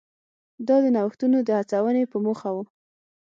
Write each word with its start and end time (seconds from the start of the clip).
دا 0.67 0.75
د 0.83 0.85
نوښتونو 0.95 1.37
د 1.47 1.49
هڅونې 1.59 2.03
په 2.11 2.17
موخه 2.25 2.49
و. 2.55 2.57